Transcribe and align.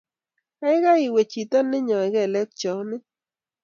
Geigei 0.59 1.03
iwe 1.07 1.21
chito 1.31 1.57
neinyoi 1.63 2.09
keleek 2.13 2.49
cheamin 2.59 3.03